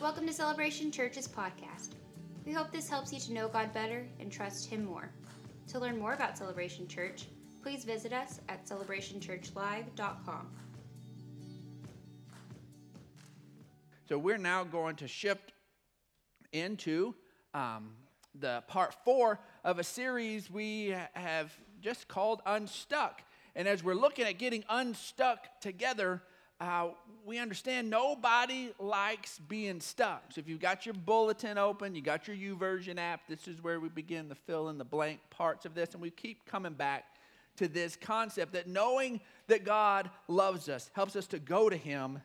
[0.00, 1.88] Welcome to Celebration Church's podcast.
[2.46, 5.10] We hope this helps you to know God better and trust Him more.
[5.66, 7.24] To learn more about Celebration Church,
[7.64, 10.46] please visit us at celebrationchurchlive.com.
[14.08, 15.52] So we're now going to shift
[16.52, 17.16] into
[17.52, 17.90] um,
[18.38, 23.22] the part four of a series we have just called Unstuck.
[23.56, 26.22] And as we're looking at getting unstuck together,
[26.60, 26.88] uh,
[27.24, 30.24] we understand nobody likes being stuck.
[30.30, 33.78] So if you've got your bulletin open, you got your YouVersion app, this is where
[33.78, 35.92] we begin to fill in the blank parts of this.
[35.92, 37.04] And we keep coming back
[37.56, 42.20] to this concept that knowing that God loves us helps us to go to Him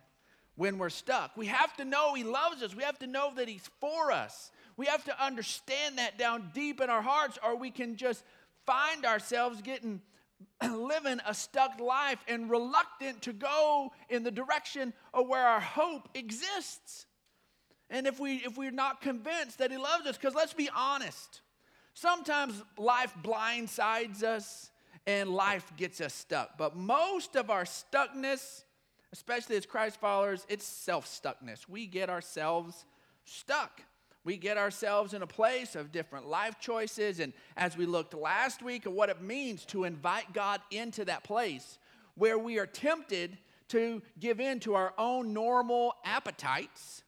[0.56, 1.36] when we're stuck.
[1.36, 4.52] We have to know He loves us, we have to know that He's for us.
[4.76, 8.24] We have to understand that down deep in our hearts, or we can just
[8.66, 10.02] find ourselves getting
[10.64, 16.10] living a stuck life and reluctant to go in the direction of where our hope
[16.14, 17.06] exists.
[17.90, 21.42] And if we if we're not convinced that he loves us cuz let's be honest.
[21.94, 24.72] Sometimes life blindsides us
[25.06, 26.58] and life gets us stuck.
[26.58, 28.64] But most of our stuckness,
[29.12, 31.70] especially as Christ followers, it's self-stuckness.
[31.70, 32.86] We get ourselves
[33.26, 33.82] stuck
[34.24, 37.20] we get ourselves in a place of different life choices.
[37.20, 41.24] And as we looked last week at what it means to invite God into that
[41.24, 41.78] place
[42.16, 43.38] where we are tempted
[43.70, 47.04] to give in to our own normal appetites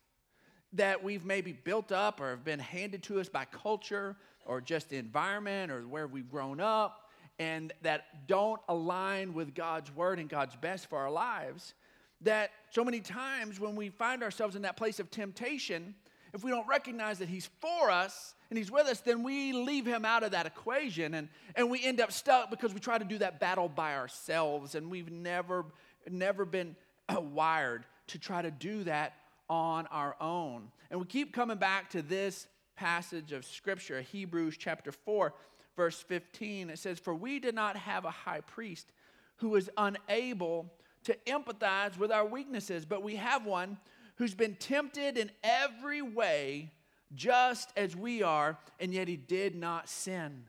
[0.73, 4.89] that we've maybe built up or have been handed to us by culture or just
[4.89, 10.29] the environment or where we've grown up and that don't align with God's word and
[10.29, 11.73] God's best for our lives.
[12.21, 15.95] That so many times when we find ourselves in that place of temptation,
[16.35, 19.85] if we don't recognize that He's for us and He's with us, then we leave
[19.85, 23.05] Him out of that equation and, and we end up stuck because we try to
[23.05, 25.65] do that battle by ourselves and we've never,
[26.09, 26.75] never been
[27.17, 29.13] wired to try to do that
[29.49, 30.67] on our own.
[30.91, 35.33] And we keep coming back to this passage of Scripture, Hebrews chapter 4,
[35.77, 36.69] verse 15.
[36.69, 38.91] It says, For we did not have a high priest
[39.37, 40.71] who is unable
[41.05, 43.77] to empathize with our weaknesses, but we have one
[44.15, 46.71] who's been tempted in every way,
[47.13, 50.43] just as we are, and yet he did not sin.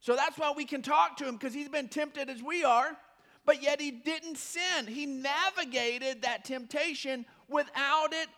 [0.00, 2.96] So that's why we can talk to him, because he's been tempted as we are,
[3.44, 4.86] but yet he didn't sin.
[4.86, 8.28] He navigated that temptation without it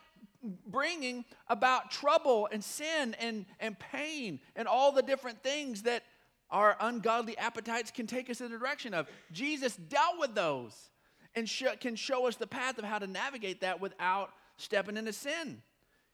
[0.65, 6.03] bringing about trouble and sin and, and pain and all the different things that
[6.49, 9.07] our ungodly appetites can take us in the direction of.
[9.31, 10.89] Jesus dealt with those
[11.35, 14.31] and sh- can show us the path of how to navigate that without
[14.61, 15.61] stepping into sin.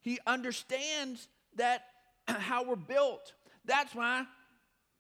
[0.02, 1.84] He understands that
[2.28, 3.34] how we're built.
[3.66, 4.26] That's why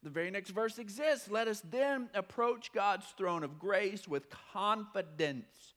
[0.04, 1.30] the very next verse exists.
[1.30, 5.74] Let us then approach God's throne of grace with confidence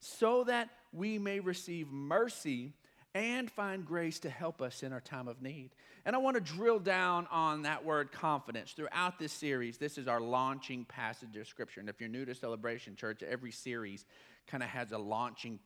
[0.00, 2.72] so that we may receive mercy
[3.14, 5.70] and find grace to help us in our time of need.
[6.04, 9.76] And I want to drill down on that word confidence throughout this series.
[9.76, 11.80] This is our launching passage of Scripture.
[11.80, 14.04] And if you're new to Celebration Church, every series
[14.46, 15.58] kind of has a launching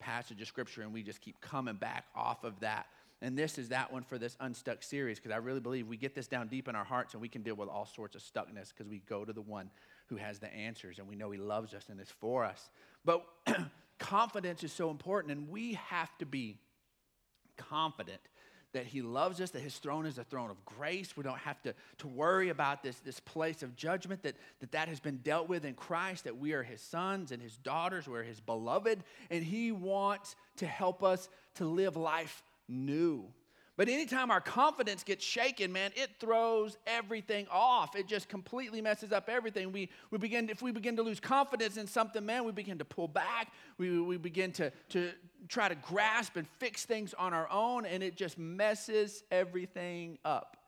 [0.00, 2.86] passage of scripture and we just keep coming back off of that.
[3.22, 6.14] And this is that one for this Unstuck series because I really believe we get
[6.14, 8.70] this down deep in our hearts and we can deal with all sorts of stuckness
[8.70, 9.70] because we go to the one
[10.06, 12.70] who has the answers and we know he loves us and is for us.
[13.04, 13.24] But
[13.98, 16.58] confidence is so important and we have to be
[17.58, 18.20] confident
[18.72, 21.16] that he loves us, that his throne is a throne of grace.
[21.16, 24.88] We don't have to, to worry about this, this place of judgment, that, that that
[24.88, 28.22] has been dealt with in Christ, that we are his sons and his daughters, we're
[28.22, 33.26] his beloved, and he wants to help us to live life new.
[33.80, 37.96] But anytime our confidence gets shaken, man, it throws everything off.
[37.96, 39.72] It just completely messes up everything.
[39.72, 42.84] We, we begin, if we begin to lose confidence in something, man, we begin to
[42.84, 43.54] pull back.
[43.78, 45.12] We, we begin to, to
[45.48, 50.58] try to grasp and fix things on our own, and it just messes everything up.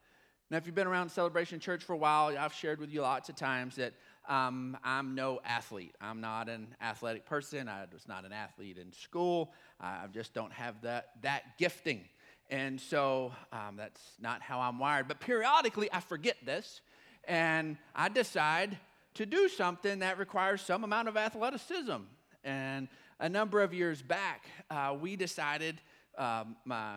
[0.51, 3.29] Now, if you've been around Celebration Church for a while, I've shared with you lots
[3.29, 3.93] of times that
[4.27, 5.95] um, I'm no athlete.
[6.01, 7.69] I'm not an athletic person.
[7.69, 9.53] I was not an athlete in school.
[9.79, 12.05] I just don't have that, that gifting.
[12.51, 15.09] And so um, that's not how I'm wired.
[15.09, 16.83] But periodically, I forget this,
[17.25, 18.77] and I decide
[19.15, 21.97] to do something that requires some amount of athleticism.
[22.45, 22.89] And
[23.21, 25.81] a number of years back, uh, we decided,
[26.19, 26.97] um, my,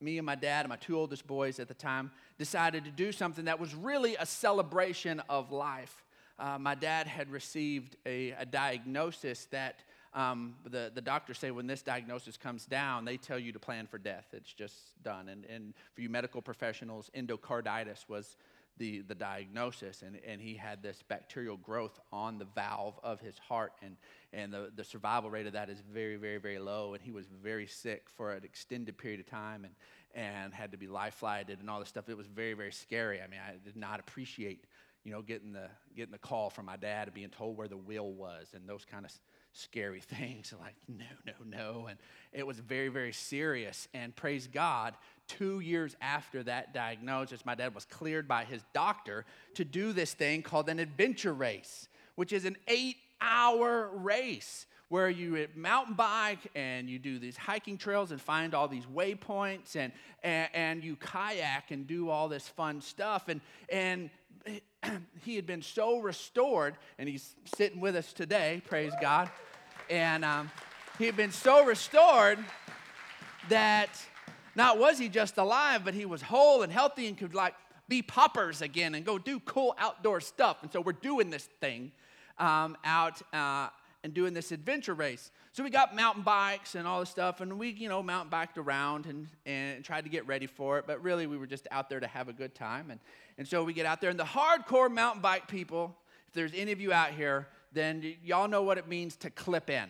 [0.00, 3.12] me and my dad and my two oldest boys at the time, decided to do
[3.12, 6.02] something that was really a celebration of life.
[6.38, 9.84] Uh, my dad had received a, a diagnosis that
[10.14, 13.86] um, the, the doctors say when this diagnosis comes down, they tell you to plan
[13.86, 14.26] for death.
[14.32, 15.28] It's just done.
[15.28, 18.36] And, and for you medical professionals, endocarditis was
[18.78, 23.38] the, the diagnosis, and, and he had this bacterial growth on the valve of his
[23.38, 23.96] heart, and,
[24.32, 27.26] and the, the survival rate of that is very, very, very low, and he was
[27.42, 29.74] very sick for an extended period of time and,
[30.14, 32.08] and had to be life flighted and all this stuff.
[32.08, 33.20] It was very, very scary.
[33.20, 34.64] I mean, I did not appreciate,
[35.04, 37.76] you know, getting the, getting the call from my dad and being told where the
[37.76, 39.12] will was and those kind of
[39.52, 40.52] scary things.
[40.60, 41.86] Like, no, no, no.
[41.88, 41.98] And
[42.32, 43.88] it was very, very serious.
[43.94, 44.94] And praise God,
[45.28, 50.14] two years after that diagnosis, my dad was cleared by his doctor to do this
[50.14, 56.50] thing called an adventure race, which is an eight hour race where you mountain bike
[56.54, 59.90] and you do these hiking trails and find all these waypoints and,
[60.22, 63.28] and, and you kayak and do all this fun stuff.
[63.28, 63.40] And,
[63.70, 64.10] and
[65.24, 69.30] he had been so restored, and he's sitting with us today, praise God.
[69.90, 70.50] And um,
[70.98, 72.38] he had been so restored
[73.48, 73.90] that
[74.54, 77.54] not was he just alive, but he was whole and healthy and could like
[77.88, 80.58] be poppers again and go do cool outdoor stuff.
[80.62, 81.92] And so we're doing this thing
[82.38, 83.68] um, out uh,
[84.04, 85.30] and doing this adventure race.
[85.52, 88.58] So we got mountain bikes and all this stuff, and we, you know, mountain biked
[88.58, 90.86] around and, and tried to get ready for it.
[90.86, 92.90] But really, we were just out there to have a good time.
[92.90, 92.98] And,
[93.38, 95.96] and so we get out there, and the hardcore mountain bike people,
[96.28, 99.70] if there's any of you out here, then y'all know what it means to clip
[99.70, 99.88] in.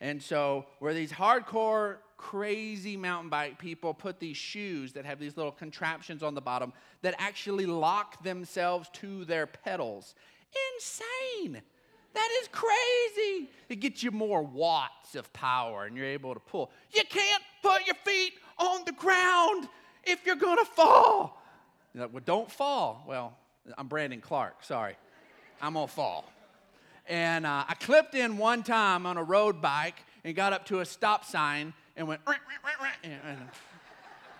[0.00, 5.36] And so, where these hardcore, crazy mountain bike people put these shoes that have these
[5.36, 10.14] little contraptions on the bottom that actually lock themselves to their pedals.
[10.74, 11.62] Insane!
[12.18, 13.48] That is crazy.
[13.68, 16.72] It gets you more watts of power and you're able to pull.
[16.92, 19.68] You can't put your feet on the ground
[20.02, 21.40] if you're gonna fall.
[21.94, 23.04] You're like, well, don't fall.
[23.06, 23.36] Well,
[23.76, 24.96] I'm Brandon Clark, sorry.
[25.62, 26.24] I'm gonna fall.
[27.06, 30.80] And uh, I clipped in one time on a road bike and got up to
[30.80, 32.20] a stop sign and went
[33.04, 33.38] and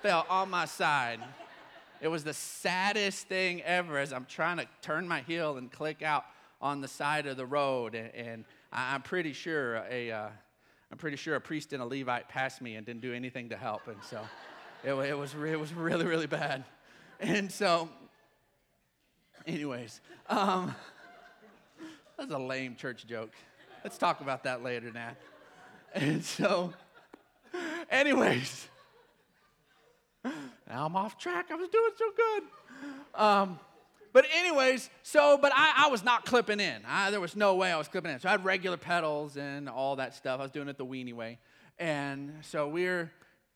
[0.02, 1.20] fell on my side.
[2.00, 6.02] It was the saddest thing ever as I'm trying to turn my heel and click
[6.02, 6.24] out
[6.60, 10.28] on the side of the road, and, I'm pretty sure a, uh,
[10.92, 13.56] I'm pretty sure a priest and a Levite passed me and didn't do anything to
[13.56, 14.20] help, and so
[14.84, 16.64] it, it was it was really really bad,
[17.18, 17.88] and so,
[19.46, 20.74] anyways, um,
[22.18, 23.30] that's a lame church joke.
[23.82, 25.14] Let's talk about that later, Nat.
[25.94, 26.74] And so,
[27.90, 28.68] anyways,
[30.24, 30.32] now
[30.84, 31.46] I'm off track.
[31.50, 32.42] I was doing so good.
[33.14, 33.60] Um,
[34.12, 36.82] but anyways, so but I, I was not clipping in.
[36.86, 38.20] I, there was no way I was clipping in.
[38.20, 40.40] So I had regular pedals and all that stuff.
[40.40, 41.38] I was doing it the weenie way.
[41.78, 43.12] And so we're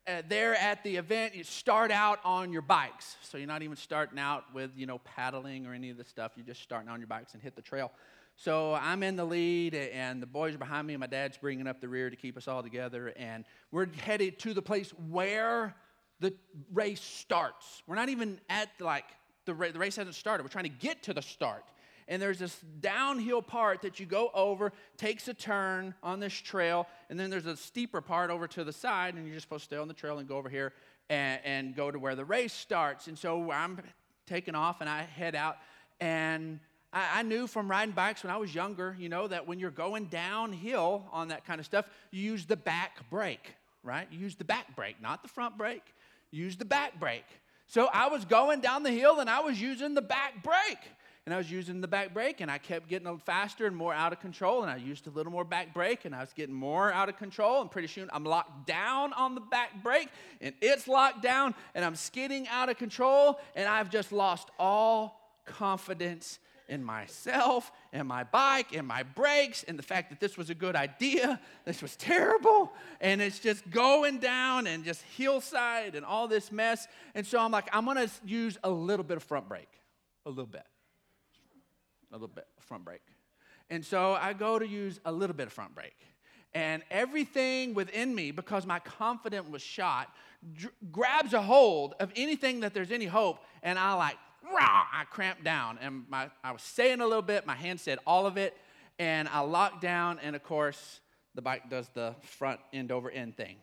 [0.06, 1.34] uh, there at the event.
[1.34, 3.16] You start out on your bikes.
[3.22, 6.32] So you're not even starting out with you know paddling or any of the stuff.
[6.36, 7.90] You're just starting on your bikes and hit the trail.
[8.36, 11.66] So I'm in the lead, and the boys are behind me, and my dad's bringing
[11.66, 13.12] up the rear to keep us all together.
[13.16, 15.74] And we're headed to the place where
[16.18, 16.34] the
[16.72, 17.82] race starts.
[17.86, 19.04] We're not even at like
[19.44, 20.42] the, the race hasn't started.
[20.42, 21.64] We're trying to get to the start.
[22.08, 26.86] And there's this downhill part that you go over, takes a turn on this trail,
[27.08, 29.66] and then there's a steeper part over to the side, and you're just supposed to
[29.66, 30.72] stay on the trail and go over here
[31.08, 33.06] and, and go to where the race starts.
[33.06, 33.80] And so I'm
[34.26, 35.58] taking off, and I head out,
[36.00, 36.58] and
[36.92, 39.70] I, I knew from riding bikes when I was younger, you know, that when you're
[39.70, 44.08] going downhill on that kind of stuff, you use the back brake, right?
[44.10, 45.84] You use the back brake, not the front brake.
[46.30, 47.26] Use the back brake.
[47.72, 50.90] So I was going down the hill and I was using the back brake.
[51.24, 54.12] And I was using the back brake and I kept getting faster and more out
[54.12, 54.60] of control.
[54.60, 57.16] And I used a little more back brake and I was getting more out of
[57.16, 57.62] control.
[57.62, 60.10] And pretty soon I'm locked down on the back brake
[60.42, 63.40] and it's locked down and I'm skidding out of control.
[63.56, 66.40] And I've just lost all confidence
[66.72, 70.54] in myself and my bike and my brakes and the fact that this was a
[70.54, 71.38] good idea.
[71.66, 72.72] This was terrible.
[72.98, 76.88] And it's just going down and just hillside and all this mess.
[77.14, 79.68] And so I'm like, I'm to use a little bit of front brake.
[80.24, 80.64] A little bit.
[82.10, 83.02] A little bit of front brake.
[83.68, 86.00] And so I go to use a little bit of front brake.
[86.54, 90.08] And everything within me, because my confidence was shot,
[90.54, 93.40] dr- grabs a hold of anything that there's any hope.
[93.62, 95.78] And I like rah, I cramped down.
[95.80, 98.56] And my, I was saying a little bit, my hand said all of it,
[98.98, 101.00] and I locked down, and of course,
[101.34, 103.56] the bike does the front end over end thing.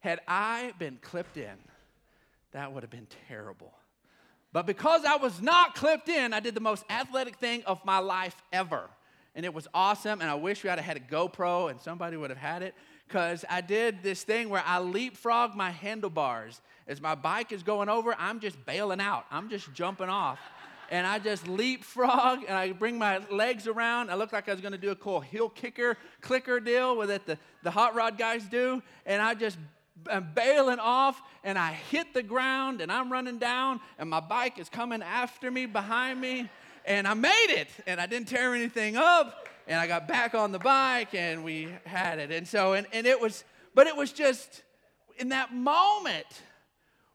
[0.00, 1.56] Had I been clipped in,
[2.52, 3.72] that would have been terrible.
[4.52, 7.98] But because I was not clipped in, I did the most athletic thing of my
[7.98, 8.88] life ever.
[9.36, 12.30] And it was awesome, and I wish we had had a GoPro and somebody would
[12.30, 12.74] have had it
[13.06, 16.60] because I did this thing where I leapfrog my handlebars.
[16.88, 19.26] As my bike is going over, I'm just bailing out.
[19.30, 20.38] I'm just jumping off.
[20.90, 24.10] And I just leapfrog and I bring my legs around.
[24.10, 27.26] I look like I was gonna do a cool heel kicker, clicker deal with it
[27.26, 28.82] the, the hot rod guys do.
[29.04, 29.58] And I just
[30.10, 34.58] I'm bailing off and I hit the ground and I'm running down and my bike
[34.58, 36.48] is coming after me behind me
[36.86, 40.52] and I made it and I didn't tear anything up and I got back on
[40.52, 42.30] the bike and we had it.
[42.30, 44.62] And so, and, and it was, but it was just
[45.18, 46.26] in that moment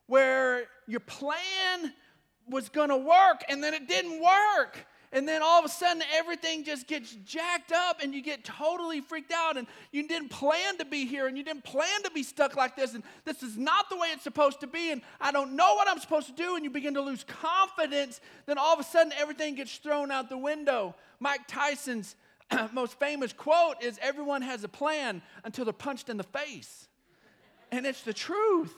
[0.07, 1.93] where your plan
[2.49, 6.63] was gonna work and then it didn't work and then all of a sudden everything
[6.63, 10.85] just gets jacked up and you get totally freaked out and you didn't plan to
[10.85, 13.89] be here and you didn't plan to be stuck like this and this is not
[13.89, 16.55] the way it's supposed to be and I don't know what I'm supposed to do
[16.55, 20.29] and you begin to lose confidence, then all of a sudden everything gets thrown out
[20.29, 20.95] the window.
[21.19, 22.15] Mike Tyson's
[22.71, 26.87] most famous quote is everyone has a plan until they're punched in the face.
[27.71, 28.75] And it's the truth.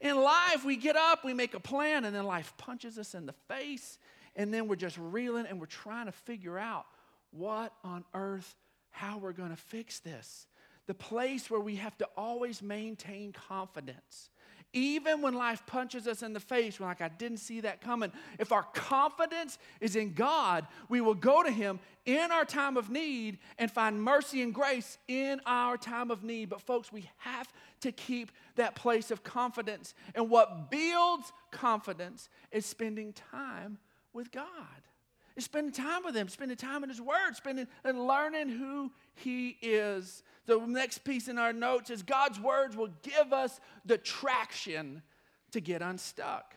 [0.00, 3.26] In life, we get up, we make a plan, and then life punches us in
[3.26, 3.98] the face
[4.38, 6.86] and then we're just reeling and we're trying to figure out
[7.32, 8.56] what on earth,
[8.90, 10.46] how we're going to fix this.
[10.86, 14.30] The place where we have to always maintain confidence.
[14.72, 18.12] Even when life punches us in the face, we're like, I didn't see that coming.
[18.38, 22.90] If our confidence is in God, we will go to Him in our time of
[22.90, 26.50] need and find mercy and grace in our time of need.
[26.50, 29.94] But, folks, we have to keep that place of confidence.
[30.14, 33.78] And what builds confidence is spending time
[34.18, 34.44] with God.
[35.38, 40.24] Spending time with Him, spending time in His Word, spending and learning who He is.
[40.46, 45.02] The next piece in our notes is God's words will give us the traction
[45.52, 46.56] to get unstuck.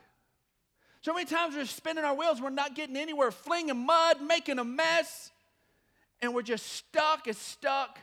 [1.02, 4.66] So many times we're spinning our wheels, we're not getting anywhere, flinging mud, making a
[4.66, 5.32] mess,
[6.20, 8.00] and we're just stuck as stuck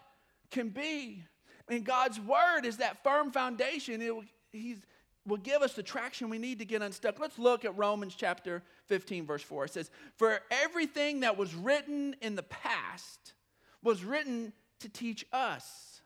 [0.53, 1.25] can be.
[1.69, 4.01] And God's word is that firm foundation.
[4.01, 4.13] It,
[4.53, 4.79] he's,
[5.29, 7.21] will give us the traction we need to get unstuck.
[7.21, 9.67] Let's look at Romans chapter 15, verse 4.
[9.67, 13.35] It says, For everything that was written in the past
[13.83, 16.01] was written to teach us.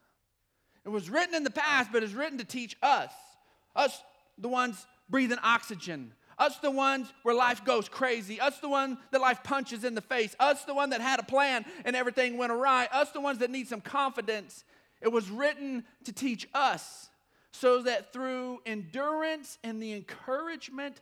[0.85, 3.13] It was written in the past, but it's written to teach us.
[3.77, 4.03] Us,
[4.37, 6.13] the ones breathing oxygen.
[6.39, 8.41] Us, the ones where life goes crazy.
[8.41, 10.35] Us, the one that life punches in the face.
[10.41, 12.89] Us, the one that had a plan and everything went awry.
[12.93, 14.65] Us, the ones that need some confidence.
[15.01, 17.11] It was written to teach us
[17.53, 21.01] so that through endurance and the encouragement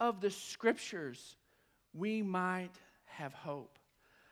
[0.00, 1.36] of the scriptures,
[1.94, 2.72] we might
[3.04, 3.78] have hope.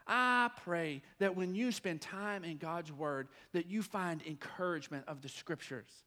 [0.06, 5.22] I pray that when you spend time in God's word, that you find encouragement of
[5.22, 6.04] the scriptures.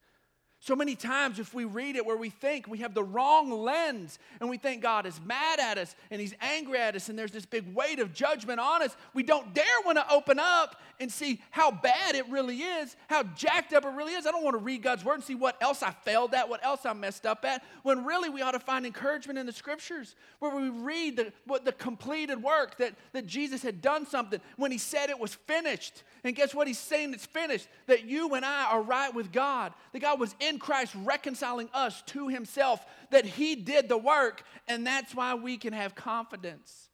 [0.65, 4.17] So many times, if we read it where we think we have the wrong lens
[4.39, 7.33] and we think God is mad at us and He's angry at us and there's
[7.33, 11.11] this big weight of judgment on us, we don't dare want to open up and
[11.11, 14.25] see how bad it really is, how jacked up it really is.
[14.25, 16.63] I don't want to read God's word and see what else I failed at, what
[16.63, 20.15] else I messed up at, when really we ought to find encouragement in the scriptures
[20.39, 24.71] where we read the, what the completed work that, that Jesus had done something when
[24.71, 26.03] He said it was finished.
[26.23, 26.67] And guess what?
[26.67, 30.33] He's saying it's finished, that you and I are right with God, that God was
[30.39, 35.35] in in Christ reconciling us to himself, that he did the work, and that's why
[35.35, 36.89] we can have confidence.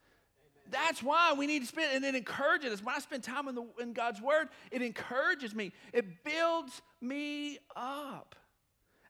[0.72, 2.84] That's why we need to spend, and it encourages us.
[2.84, 5.72] When I spend time in, the, in God's Word, it encourages me.
[5.94, 8.36] It builds me up.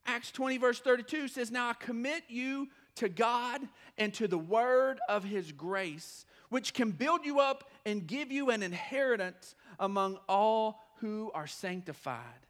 [0.06, 3.62] Acts 20, verse 32 says, Now I commit you to God
[3.98, 8.50] and to the word of his grace, which can build you up and give you
[8.50, 12.49] an inheritance among all who are sanctified.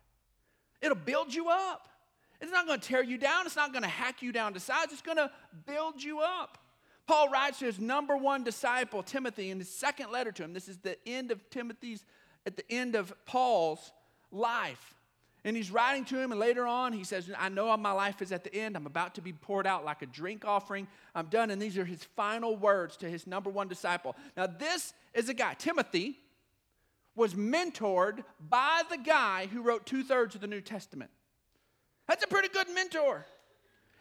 [0.81, 1.89] It'll build you up.
[2.41, 3.45] It's not going to tear you down.
[3.45, 4.87] It's not going to hack you down to size.
[4.91, 5.29] It's going to
[5.65, 6.57] build you up.
[7.05, 10.53] Paul writes to his number one disciple, Timothy, in his second letter to him.
[10.53, 12.05] This is the end of Timothy's,
[12.45, 13.91] at the end of Paul's
[14.31, 14.95] life.
[15.43, 18.31] And he's writing to him, and later on, he says, I know my life is
[18.31, 18.75] at the end.
[18.75, 20.87] I'm about to be poured out like a drink offering.
[21.15, 21.49] I'm done.
[21.49, 24.15] And these are his final words to his number one disciple.
[24.37, 26.19] Now, this is a guy, Timothy,
[27.19, 31.11] was mentored by the guy who wrote two thirds of the New Testament.
[32.07, 33.25] That's a pretty good mentor.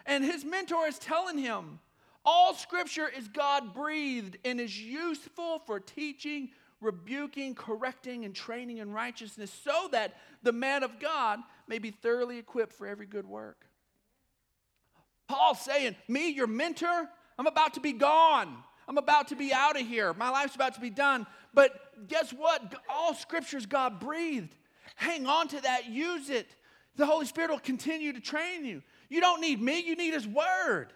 [0.07, 1.81] And his mentor is telling him
[2.25, 8.93] all scripture is God breathed and is useful for teaching, rebuking, correcting, and training in
[8.93, 13.67] righteousness so that the man of God may be thoroughly equipped for every good work.
[15.27, 18.57] Paul's saying, Me, your mentor, I'm about to be gone.
[18.89, 20.15] I'm about to be out of here.
[20.15, 21.27] My life's about to be done.
[21.53, 22.75] But guess what?
[22.89, 24.55] All scriptures God breathed.
[24.97, 26.49] Hang on to that, use it.
[26.97, 28.83] The Holy Spirit will continue to train you.
[29.11, 30.89] You don't need me, you need His Word.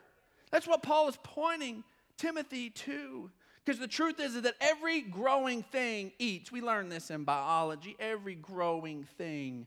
[0.50, 1.84] That's what Paul is pointing
[2.16, 3.30] Timothy to.
[3.64, 6.50] Because the truth is, that every growing thing eats.
[6.50, 7.94] We learn this in biology.
[8.00, 9.66] Every growing thing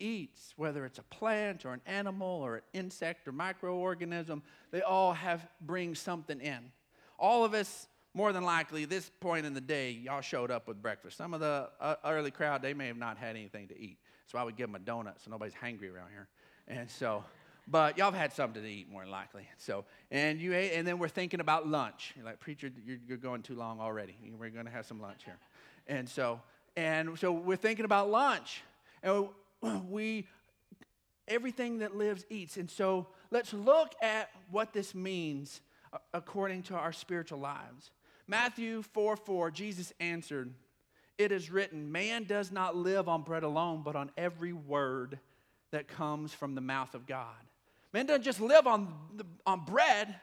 [0.00, 5.12] eats, whether it's a plant or an animal or an insect or microorganism, they all
[5.12, 6.72] have bring something in
[7.18, 10.80] all of us, more than likely, this point in the day, y'all showed up with
[10.80, 11.16] breakfast.
[11.16, 13.98] Some of the uh, early crowd, they may have not had anything to eat.
[14.26, 16.28] So I would give them a donut so nobody's hungry around here.
[16.66, 17.24] And so,
[17.66, 19.48] but y'all have had something to eat more than likely.
[19.56, 22.12] So, and you ate, and then we're thinking about lunch.
[22.16, 24.16] You're like, preacher, you're, you're going too long already.
[24.38, 25.38] We're going to have some lunch here.
[25.86, 26.40] And so,
[26.76, 28.62] and so we're thinking about lunch.
[29.02, 29.28] And
[29.88, 30.26] we,
[31.26, 32.56] everything that lives eats.
[32.56, 35.60] And so let's look at what this means
[36.12, 37.90] according to our spiritual lives.
[38.26, 40.52] Matthew 4 4, Jesus answered,
[41.16, 45.18] It is written, man does not live on bread alone, but on every word
[45.70, 47.34] that comes from the mouth of God.
[47.92, 50.14] Man doesn't just live on, the, on bread.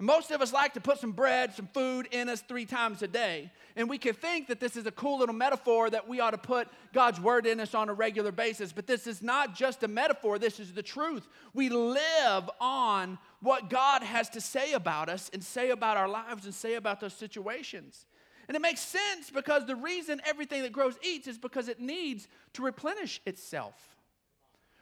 [0.00, 3.08] Most of us like to put some bread, some food in us three times a
[3.08, 3.50] day.
[3.74, 6.38] And we can think that this is a cool little metaphor that we ought to
[6.38, 8.72] put God's word in us on a regular basis.
[8.72, 11.26] But this is not just a metaphor, this is the truth.
[11.52, 16.44] We live on what God has to say about us and say about our lives
[16.44, 18.06] and say about those situations.
[18.46, 22.28] And it makes sense because the reason everything that grows eats is because it needs
[22.54, 23.74] to replenish itself.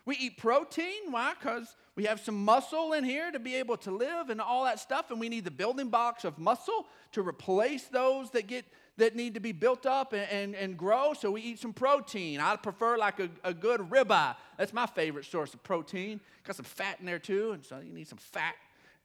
[0.04, 1.10] We eat protein.
[1.10, 1.32] Why?
[1.38, 4.78] Because we have some muscle in here to be able to live and all that
[4.78, 5.10] stuff.
[5.10, 8.66] And we need the building blocks of muscle to replace those that get
[8.98, 11.12] that need to be built up and, and, and grow.
[11.12, 12.40] So we eat some protein.
[12.40, 14.34] I prefer like a, a good ribeye.
[14.56, 16.20] That's my favorite source of protein.
[16.44, 18.54] Got some fat in there too, and so you need some fat.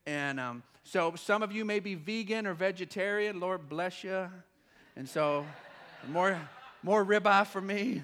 [0.05, 3.39] And um, so some of you may be vegan or vegetarian.
[3.39, 4.29] Lord bless you.
[4.95, 5.45] And so
[6.09, 6.39] more
[6.83, 8.01] more ribeye for me.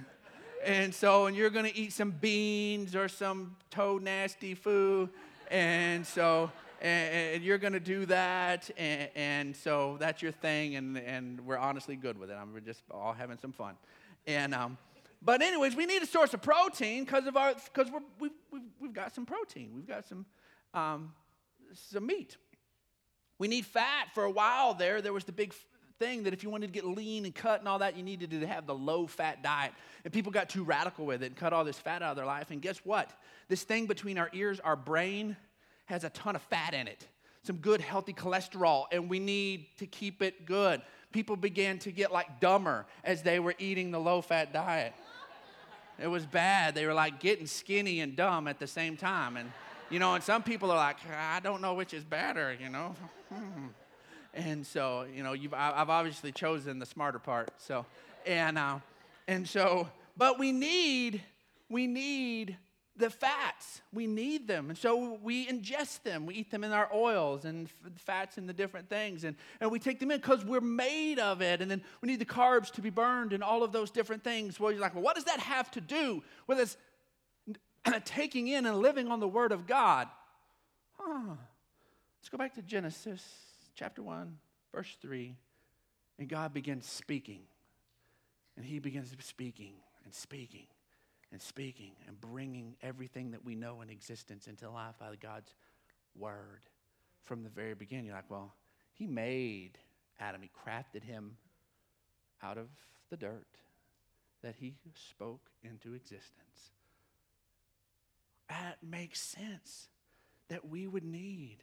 [0.67, 5.07] And so, and you're going to eat some beans or some toad nasty food.
[5.50, 8.69] And so, and, and you're going to do that.
[8.77, 10.75] And, and, so that's your thing.
[10.75, 12.33] And, and we're honestly good with it.
[12.33, 13.75] I'm, we're just all having some fun.
[14.27, 14.77] And, um,
[15.21, 18.93] but anyways, we need a source of protein because of our, because we've, we've, we've
[18.93, 19.71] got some protein.
[19.74, 20.25] We've got some,
[20.74, 21.13] um,
[21.74, 22.36] some meat.
[23.39, 24.09] We need fat.
[24.13, 25.53] For a while there, there was the big
[26.00, 28.32] thing that if you wanted to get lean and cut and all that, you needed
[28.32, 29.74] to have the low fat diet.
[30.04, 32.25] And people got too radical with it and cut all this fat out of their
[32.25, 32.51] life.
[32.51, 33.12] And guess what?
[33.48, 35.36] This thing between our ears, our brain,
[35.86, 37.08] has a ton of fat in it,
[37.44, 40.82] some good, healthy cholesterol, and we need to keep it good.
[41.12, 44.94] People began to get like dumber as they were eating the low fat diet.
[46.00, 46.75] It was bad.
[46.75, 49.38] They were like getting skinny and dumb at the same time.
[49.38, 49.51] And,
[49.89, 52.96] you know, and some people are like, I don't know which is better, you know.
[53.27, 53.66] Hmm.
[54.38, 57.50] And so, you know, I've obviously chosen the smarter part.
[57.58, 57.88] So,
[58.23, 58.80] and, uh,
[59.28, 61.23] and so, but we need,
[61.69, 62.56] we need
[62.95, 63.82] the fats.
[63.91, 64.69] We need them.
[64.69, 66.28] And so we ingest them.
[66.28, 69.23] We eat them in our oils and fats and the different things.
[69.23, 71.60] And, and we take them in because we're made of it.
[71.60, 74.60] And then we need the carbs to be burned and all of those different things.
[74.60, 76.78] Well, you're like, well, what does that have to do with us
[78.06, 80.08] taking in and living on the Word of God?
[81.00, 81.34] Huh.
[82.19, 83.46] Let's go back to Genesis
[83.78, 84.38] chapter 1,
[84.74, 85.36] verse 3.
[86.20, 87.42] And God begins speaking.
[88.58, 90.66] And He begins speaking and speaking
[91.32, 95.54] and speaking and bringing everything that we know in existence into life by God's
[96.18, 96.62] word
[97.24, 98.06] from the very beginning.
[98.06, 98.54] You're like, well,
[98.94, 99.78] He made
[100.20, 101.38] Adam, He crafted him
[102.42, 102.68] out of
[103.12, 103.46] the dirt
[104.42, 106.72] that He spoke into existence.
[108.50, 109.90] That makes sense
[110.50, 111.58] that we would need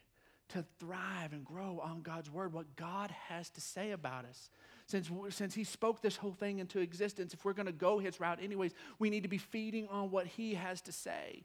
[0.51, 4.51] to thrive and grow on God's word, what God has to say about us.
[4.87, 8.21] Since, since He spoke this whole thing into existence, if we're going to go His
[8.21, 11.45] route anyways, we need to be feeding on what He has to say.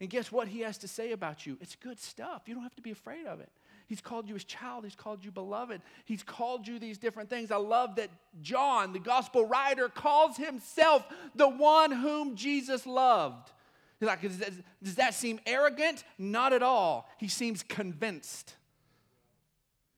[0.00, 1.56] And guess what He has to say about you?
[1.60, 2.42] It's good stuff.
[2.46, 3.50] You don't have to be afraid of it.
[3.86, 7.50] He's called you His child, He's called you beloved, He's called you these different things.
[7.50, 8.10] I love that
[8.42, 13.52] John, the gospel writer, calls himself the one whom Jesus loved.
[14.00, 14.52] Like, does that,
[14.82, 16.04] does that seem arrogant?
[16.18, 17.08] Not at all.
[17.18, 18.54] He seems convinced.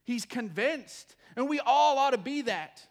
[0.05, 1.17] He's convinced.
[1.35, 2.83] And we all ought to be that.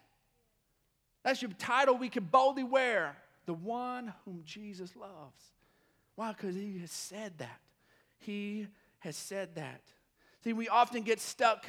[1.24, 3.16] That's your title we can boldly wear
[3.46, 5.42] the one whom Jesus loves.
[6.14, 6.32] Why?
[6.32, 7.60] Because he has said that.
[8.18, 8.66] He
[9.00, 9.82] has said that.
[10.44, 11.66] See, we often get stuck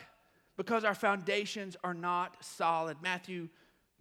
[0.57, 2.97] because our foundations are not solid.
[3.01, 3.49] Matthew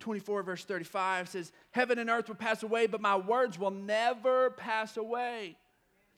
[0.00, 4.50] 24, verse 35 says, Heaven and earth will pass away, but my words will never
[4.50, 5.56] pass away.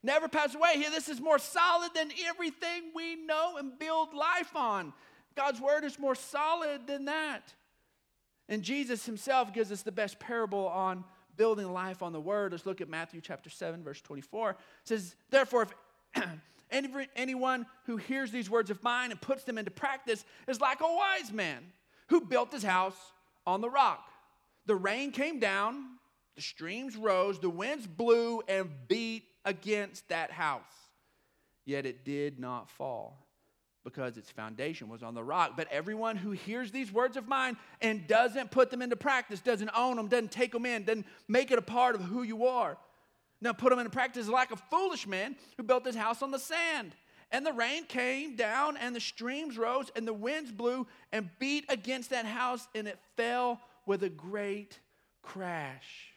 [0.02, 0.74] Never pass away.
[0.74, 4.92] Here, this is more solid than everything we know and build life on.
[5.36, 7.52] God's word is more solid than that.
[8.48, 11.04] And Jesus himself gives us the best parable on
[11.36, 12.52] building life on the word.
[12.52, 14.50] Let's look at Matthew chapter 7, verse 24.
[14.50, 15.68] It says, Therefore,
[16.14, 16.24] if
[17.16, 20.84] anyone who hears these words of mine and puts them into practice is like a
[20.84, 21.62] wise man
[22.08, 22.96] who built his house
[23.48, 24.04] on the rock.
[24.66, 25.84] The rain came down,
[26.36, 30.62] the streams rose, the winds blew and beat against that house.
[31.64, 33.26] Yet it did not fall
[33.84, 35.52] because its foundation was on the rock.
[35.56, 39.70] But everyone who hears these words of mine and doesn't put them into practice, doesn't
[39.74, 42.76] own them, doesn't take them in, doesn't make it a part of who you are,
[43.40, 46.38] Now put them in practice like a foolish man who built his house on the
[46.38, 46.94] sand.
[47.30, 51.66] And the rain came down, and the streams rose, and the winds blew and beat
[51.68, 54.80] against that house, and it fell with a great
[55.22, 56.14] crash.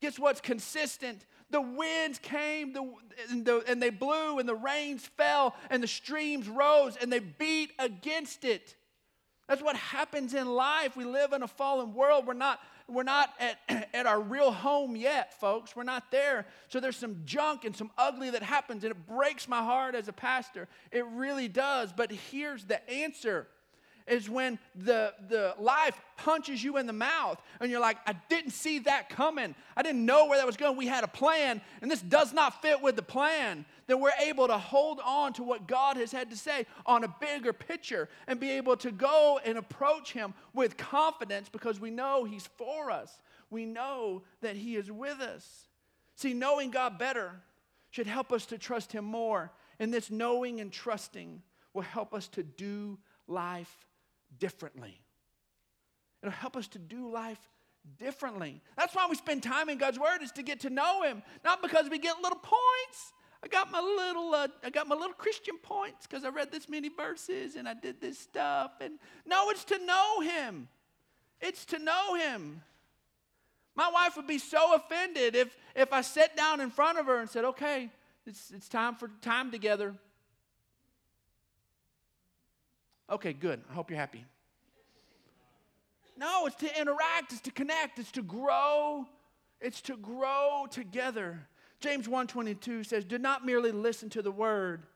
[0.00, 1.24] Guess what's consistent?
[1.50, 2.92] The winds came the,
[3.30, 7.20] and, the, and they blew, and the rains fell, and the streams rose, and they
[7.20, 8.76] beat against it.
[9.48, 10.96] That's what happens in life.
[10.96, 12.26] We live in a fallen world.
[12.26, 15.74] We're not we're not at, at our real home yet, folks.
[15.74, 16.46] We're not there.
[16.68, 20.08] So there's some junk and some ugly that happens, and it breaks my heart as
[20.08, 20.68] a pastor.
[20.90, 21.92] It really does.
[21.92, 23.46] But here's the answer
[24.06, 28.50] is when the, the life punches you in the mouth and you're like, I didn't
[28.50, 29.54] see that coming.
[29.76, 30.76] I didn't know where that was going.
[30.76, 33.64] We had a plan, and this does not fit with the plan.
[33.86, 37.14] Then we're able to hold on to what God has had to say on a
[37.20, 42.24] bigger picture and be able to go and approach Him with confidence because we know
[42.24, 43.18] He's for us.
[43.50, 45.68] We know that He is with us.
[46.14, 47.32] See, knowing God better
[47.90, 49.50] should help us to trust Him more.
[49.78, 53.86] And this knowing and trusting will help us to do life
[54.38, 55.00] differently.
[56.22, 57.38] It'll help us to do life
[57.98, 58.62] differently.
[58.76, 61.62] That's why we spend time in God's Word is to get to know Him, not
[61.62, 63.12] because we get little points.
[63.42, 66.66] I got my little, uh, I got my little Christian points because I read this
[66.66, 68.72] many verses and I did this stuff.
[68.80, 70.68] And no, it's to know Him.
[71.42, 72.62] It's to know Him.
[73.76, 77.18] My wife would be so offended if if I sat down in front of her
[77.18, 77.90] and said, "Okay,
[78.24, 79.94] it's it's time for time together."
[83.10, 83.62] Okay, good.
[83.70, 84.24] I hope you're happy.
[86.16, 89.06] No, it's to interact, it's to connect, it's to grow.
[89.60, 91.48] It's to grow together.
[91.80, 94.86] James 1:22 says, "Do not merely listen to the word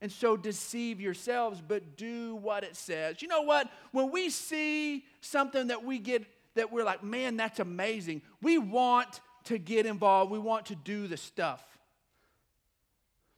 [0.00, 3.70] and so deceive yourselves, but do what it says." You know what?
[3.90, 9.20] When we see something that we get that we're like, "Man, that's amazing." We want
[9.44, 10.30] to get involved.
[10.30, 11.64] We want to do the stuff.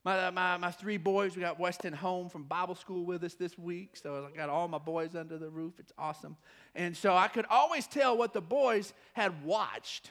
[0.02, 3.34] My, uh, my, my three boys, we got Weston home from Bible school with us
[3.34, 3.96] this week.
[3.96, 5.74] So I got all my boys under the roof.
[5.78, 6.36] It's awesome.
[6.74, 10.10] And so I could always tell what the boys had watched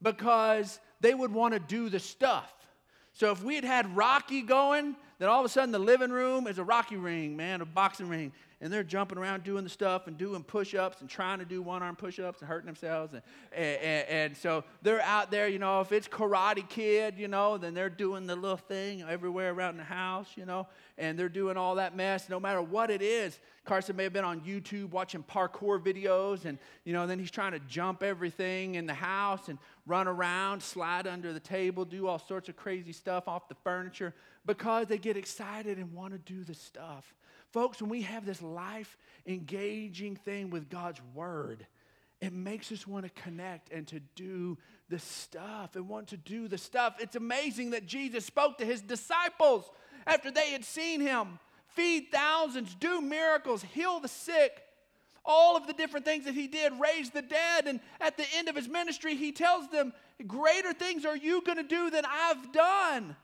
[0.00, 2.52] because they would want to do the stuff.
[3.12, 6.48] So if we had had Rocky going, then all of a sudden the living room
[6.48, 8.32] is a Rocky ring, man, a boxing ring
[8.62, 11.60] and they're jumping around doing the stuff and doing push ups and trying to do
[11.60, 13.12] one arm push ups and hurting themselves.
[13.12, 13.22] And,
[13.52, 17.74] and, and, so they're out there, you know, if it's Karate Kid, you know, then
[17.74, 21.74] they're doing the little thing everywhere around the house, you know, and they're doing all
[21.74, 23.40] that mess no matter what it is.
[23.64, 27.52] Carson may have been on YouTube watching parkour videos, and, you know, then he's trying
[27.52, 32.20] to jump everything in the house and run around, slide under the table, do all
[32.20, 34.14] sorts of crazy stuff off the furniture
[34.46, 37.12] because they get excited and want to do the stuff.
[37.52, 41.66] Folks, when we have this life engaging thing with God's word,
[42.20, 44.56] it makes us want to connect and to do
[44.88, 46.96] the stuff and want to do the stuff.
[46.98, 49.70] It's amazing that Jesus spoke to his disciples
[50.06, 51.38] after they had seen him
[51.74, 54.62] feed thousands, do miracles, heal the sick,
[55.24, 57.66] all of the different things that he did, raise the dead.
[57.66, 59.92] And at the end of his ministry, he tells them,
[60.26, 63.16] Greater things are you going to do than I've done.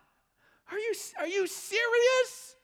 [0.70, 2.56] Are you, are you serious?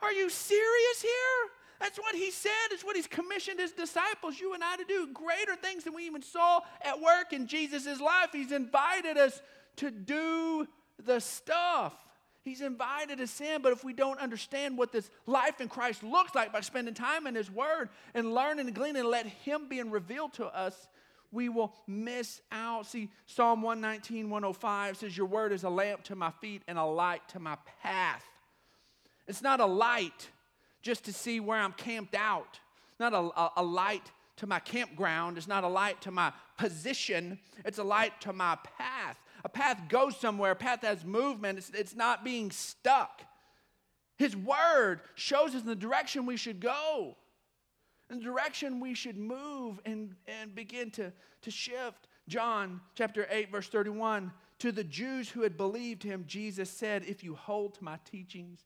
[0.00, 1.50] Are you serious here?
[1.80, 2.50] That's what he said.
[2.70, 5.08] It's what he's commissioned his disciples, you and I, to do.
[5.12, 8.30] Greater things than we even saw at work in Jesus' life.
[8.32, 9.40] He's invited us
[9.76, 10.66] to do
[11.04, 11.94] the stuff.
[12.42, 16.34] He's invited us in, but if we don't understand what this life in Christ looks
[16.34, 19.90] like by spending time in His Word and learning and gleaning and let Him being
[19.90, 20.88] revealed to us,
[21.30, 22.86] we will miss out.
[22.86, 26.84] See, Psalm 119, 105 says, Your Word is a lamp to my feet and a
[26.84, 28.24] light to my path.
[29.28, 30.30] It's not a light
[30.82, 32.58] just to see where I'm camped out,
[32.90, 35.36] It's not a, a, a light to my campground.
[35.36, 37.38] It's not a light to my position.
[37.64, 39.16] It's a light to my path.
[39.44, 41.58] A path goes somewhere, a path has movement.
[41.58, 43.22] It's, it's not being stuck.
[44.16, 47.16] His word shows us the direction we should go,
[48.08, 51.12] the direction we should move and, and begin to,
[51.42, 52.08] to shift.
[52.28, 57.22] John chapter 8, verse 31 To the Jews who had believed him, Jesus said, If
[57.22, 58.64] you hold to my teachings,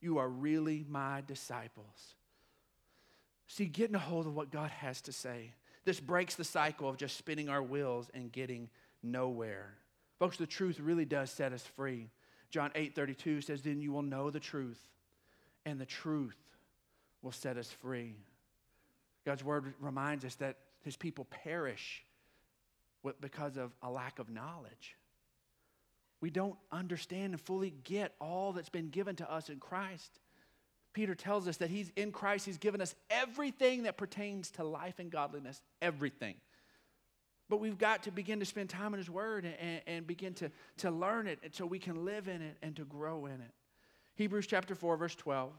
[0.00, 2.14] you are really my disciples.
[3.48, 5.52] See, getting a hold of what God has to say.
[5.84, 8.68] This breaks the cycle of just spinning our wheels and getting
[9.02, 9.74] nowhere.
[10.18, 12.10] Folks, the truth really does set us free.
[12.50, 14.80] John 8 32 says, Then you will know the truth,
[15.64, 16.36] and the truth
[17.22, 18.14] will set us free.
[19.24, 22.04] God's word reminds us that his people perish
[23.20, 24.96] because of a lack of knowledge.
[26.20, 30.20] We don't understand and fully get all that's been given to us in Christ.
[30.94, 34.98] Peter tells us that he's in Christ, he's given us everything that pertains to life
[34.98, 36.36] and godliness, everything.
[37.48, 40.50] But we've got to begin to spend time in His Word and, and begin to,
[40.78, 43.52] to learn it so we can live in it and to grow in it.
[44.16, 45.52] Hebrews chapter 4, verse 12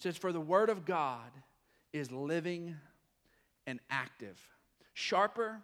[0.00, 1.30] says, For the Word of God
[1.92, 2.76] is living
[3.66, 4.38] and active,
[4.92, 5.62] sharper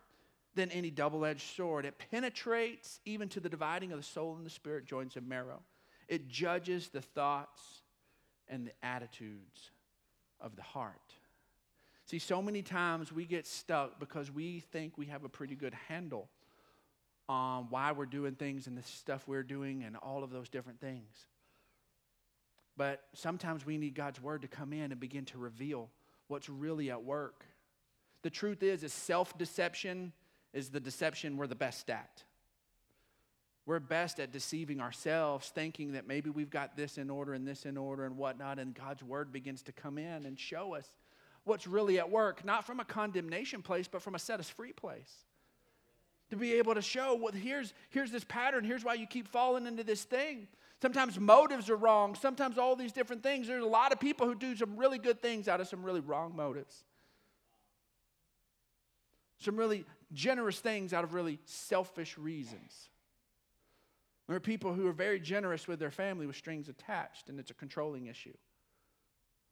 [0.54, 1.86] than any double edged sword.
[1.86, 5.60] It penetrates even to the dividing of the soul and the spirit, joints and marrow.
[6.08, 7.82] It judges the thoughts
[8.48, 9.70] and the attitudes
[10.40, 11.00] of the heart.
[12.06, 15.74] See, so many times we get stuck because we think we have a pretty good
[15.88, 16.28] handle
[17.28, 20.80] on why we're doing things and the stuff we're doing and all of those different
[20.80, 21.26] things.
[22.76, 25.88] But sometimes we need God's word to come in and begin to reveal
[26.26, 27.44] what's really at work.
[28.22, 30.12] The truth is, is self-deception
[30.52, 32.22] is the deception we're the best at.
[33.64, 37.64] We're best at deceiving ourselves, thinking that maybe we've got this in order and this
[37.64, 40.86] in order and whatnot, and God's word begins to come in and show us
[41.44, 44.72] what's really at work, not from a condemnation place, but from a set us free
[44.72, 45.12] place.
[46.30, 49.66] To be able to show, well, here's, here's this pattern, here's why you keep falling
[49.66, 50.48] into this thing.
[50.80, 53.46] Sometimes motives are wrong, sometimes all these different things.
[53.46, 56.00] There's a lot of people who do some really good things out of some really
[56.00, 56.82] wrong motives.
[59.38, 62.88] Some really generous things out of really selfish reasons.
[64.28, 67.50] There are people who are very generous with their family with strings attached, and it's
[67.50, 68.34] a controlling issue.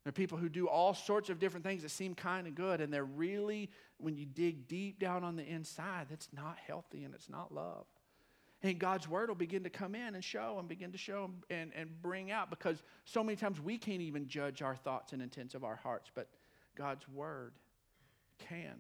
[0.05, 2.81] There are people who do all sorts of different things that seem kind of good,
[2.81, 7.15] and they're really, when you dig deep down on the inside, that's not healthy and
[7.15, 7.85] it's not love.
[8.63, 11.73] And God's word will begin to come in and show and begin to show and,
[11.75, 15.55] and bring out because so many times we can't even judge our thoughts and intents
[15.55, 16.29] of our hearts, but
[16.77, 17.53] God's word
[18.39, 18.77] can.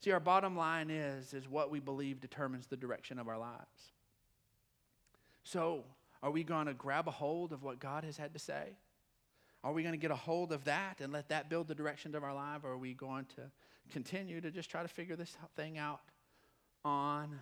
[0.00, 3.92] See, our bottom line is, is what we believe determines the direction of our lives.
[5.44, 5.84] So,
[6.22, 8.76] are we going to grab a hold of what God has had to say?
[9.62, 12.14] Are we going to get a hold of that and let that build the direction
[12.14, 12.64] of our life?
[12.64, 13.42] Or are we going to
[13.92, 16.00] continue to just try to figure this thing out
[16.84, 17.40] on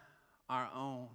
[0.49, 1.09] our own?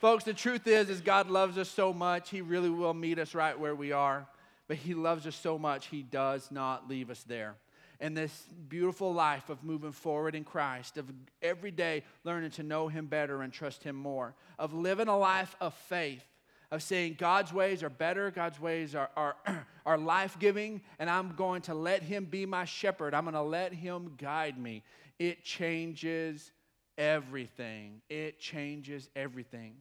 [0.00, 3.34] Folks, the truth is, is God loves us so much, He really will meet us
[3.34, 4.26] right where we are.
[4.68, 7.56] But He loves us so much, He does not leave us there
[8.00, 11.06] and this beautiful life of moving forward in Christ, of
[11.42, 15.54] every day learning to know Him better and trust Him more, of living a life
[15.60, 16.24] of faith,
[16.70, 19.36] of saying God's ways are better, God's ways are, are,
[19.86, 23.14] are life giving, and I'm going to let Him be my shepherd.
[23.14, 24.82] I'm going to let Him guide me.
[25.18, 26.52] It changes
[26.96, 28.00] everything.
[28.08, 29.74] It changes everything.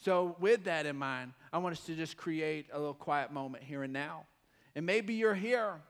[0.00, 3.64] So, with that in mind, I want us to just create a little quiet moment
[3.64, 4.26] here and now.
[4.76, 5.80] And maybe you're here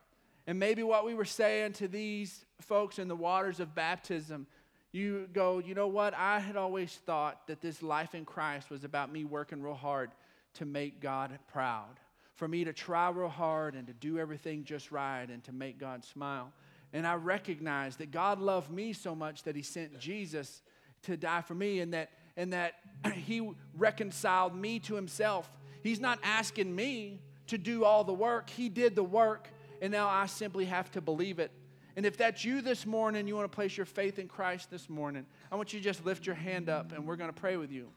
[0.49, 4.47] and maybe what we were saying to these folks in the waters of baptism,
[4.93, 6.15] you go, you know what?
[6.15, 10.11] I had always thought that this life in Christ was about me working real hard
[10.55, 12.01] to make God proud,
[12.35, 15.79] for me to try real hard and to do everything just right and to make
[15.79, 16.51] God smile.
[16.95, 20.63] And I recognize that God loved me so much that He sent Jesus
[21.03, 22.09] to die for me and that,
[22.39, 22.77] and that
[23.13, 25.53] He reconciled me to Himself.
[25.83, 29.51] He's not asking me to do all the work, He did the work
[29.81, 31.51] and now I simply have to believe it.
[31.97, 34.89] And if that's you this morning, you want to place your faith in Christ this
[34.89, 37.57] morning, I want you to just lift your hand up and we're going to pray
[37.57, 37.89] with you.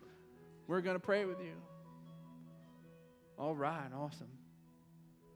[0.68, 1.54] We're going to pray with you.
[3.38, 4.28] All right, awesome.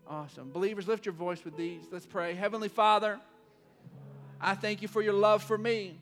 [0.08, 0.52] Awesome.
[0.52, 1.84] Believers, lift your voice with these.
[1.92, 2.36] Let's pray.
[2.36, 3.20] Heavenly Father,
[4.40, 5.98] I thank you for your love for me.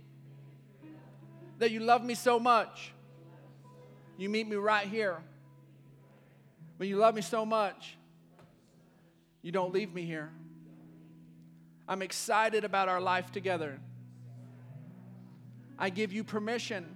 [1.60, 2.92] That you love me so much.
[4.18, 5.18] You meet me right here.
[6.78, 7.98] When you love me so much,
[9.44, 10.32] you don't leave me here.
[11.88, 13.78] I'm excited about our life together.
[15.78, 16.96] I give you permission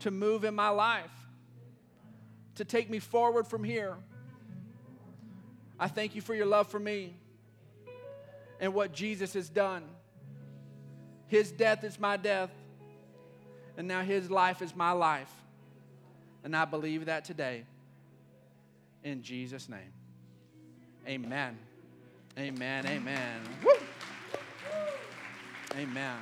[0.00, 1.12] to move in my life,
[2.56, 3.96] to take me forward from here.
[5.78, 7.14] I thank you for your love for me
[8.60, 9.84] and what Jesus has done.
[11.28, 12.50] His death is my death,
[13.76, 15.32] and now His life is my life.
[16.42, 17.64] And I believe that today.
[19.02, 19.92] In Jesus' name.
[21.06, 21.58] Amen.
[22.38, 22.86] Amen.
[22.86, 23.40] Amen.
[23.62, 23.72] Woo!
[25.76, 26.18] Amen.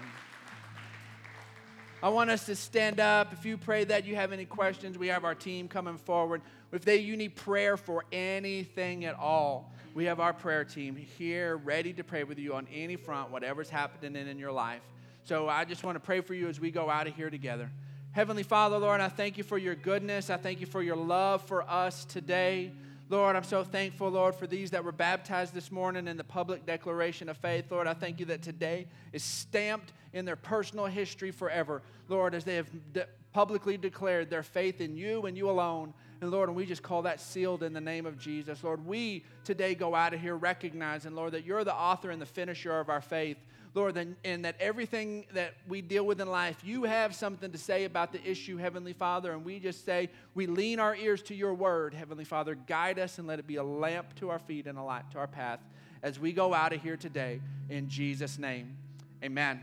[2.03, 3.33] I want us to stand up.
[3.33, 6.43] If you pray that you have any questions, we have our team coming forward.
[6.73, 11.59] If they you need prayer for anything at all, we have our prayer team here
[11.59, 14.83] ready to pray with you on any front, whatever's happening in, in your life.
[15.23, 17.71] So I just want to pray for you as we go out of here together.
[18.11, 20.29] Heavenly Father, Lord, I thank you for your goodness.
[20.29, 22.73] I thank you for your love for us today.
[23.13, 26.65] Lord, I'm so thankful, Lord, for these that were baptized this morning in the public
[26.65, 27.71] declaration of faith.
[27.71, 31.83] Lord, I thank you that today is stamped in their personal history forever.
[32.09, 35.93] Lord, as they have de- publicly declared their faith in you and you alone.
[36.23, 38.65] And Lord, and we just call that sealed in the name of Jesus.
[38.65, 42.25] Lord, we today go out of here recognizing, Lord, that you're the author and the
[42.25, 43.37] finisher of our faith.
[43.75, 47.85] Lord, and that everything that we deal with in life, you have something to say
[47.85, 49.33] about the issue, Heavenly Father.
[49.33, 52.55] And we just say, we lean our ears to your word, Heavenly Father.
[52.55, 55.19] Guide us and let it be a lamp to our feet and a light to
[55.19, 55.61] our path
[56.03, 57.41] as we go out of here today.
[57.71, 58.77] In Jesus' name,
[59.25, 59.61] amen.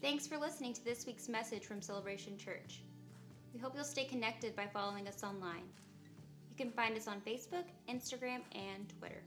[0.00, 2.80] Thanks for listening to this week's message from Celebration Church.
[3.52, 5.64] We hope you'll stay connected by following us online.
[6.48, 9.22] You can find us on Facebook, Instagram, and Twitter.